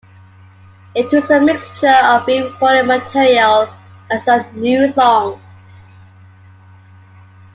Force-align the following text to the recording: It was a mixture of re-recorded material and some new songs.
It 0.95 1.11
was 1.11 1.29
a 1.29 1.39
mixture 1.39 1.85
of 2.03 2.25
re-recorded 2.25 2.87
material 2.87 3.71
and 4.09 4.19
some 4.23 4.47
new 4.59 4.89
songs. 4.89 6.07